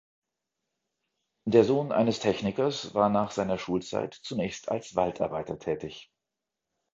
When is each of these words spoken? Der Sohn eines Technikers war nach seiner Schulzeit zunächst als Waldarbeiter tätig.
Der 1.45 1.63
Sohn 1.63 1.91
eines 1.91 2.17
Technikers 2.19 2.95
war 2.95 3.07
nach 3.09 3.29
seiner 3.29 3.59
Schulzeit 3.59 4.15
zunächst 4.15 4.69
als 4.69 4.95
Waldarbeiter 4.95 5.59
tätig. 5.59 6.09